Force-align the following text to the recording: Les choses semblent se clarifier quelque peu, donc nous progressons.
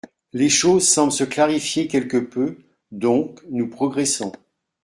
Les 0.33 0.49
choses 0.49 0.87
semblent 0.87 1.11
se 1.11 1.23
clarifier 1.23 1.87
quelque 1.87 2.17
peu, 2.17 2.57
donc 2.89 3.39
nous 3.51 3.69
progressons. 3.69 4.31